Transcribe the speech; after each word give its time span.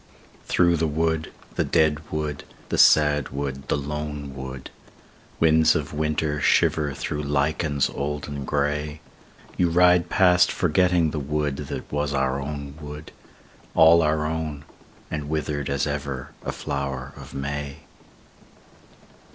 Through 0.45 0.77
the 0.77 0.87
wood, 0.87 1.31
the 1.53 1.63
dead 1.63 1.99
wood, 2.11 2.43
the 2.69 2.79
sad 2.79 3.29
wood, 3.29 3.67
the 3.67 3.77
lone 3.77 4.33
wood, 4.35 4.71
Winds 5.39 5.75
of 5.75 5.93
winter 5.93 6.41
shiver 6.41 6.95
through 6.95 7.21
lichens 7.21 7.87
old 7.87 8.27
and 8.27 8.47
grey, 8.47 8.99
You 9.57 9.69
ride 9.69 10.09
past 10.09 10.51
forgetting 10.51 11.11
the 11.11 11.19
wood 11.19 11.57
that 11.57 11.91
was 11.91 12.15
our 12.15 12.41
own 12.41 12.73
wood, 12.81 13.11
All 13.75 14.01
our 14.01 14.25
own 14.25 14.65
and 15.11 15.29
withered 15.29 15.69
as 15.69 15.85
ever 15.85 16.31
a 16.43 16.51
flower 16.51 17.13
of 17.15 17.35
May. 17.35 17.81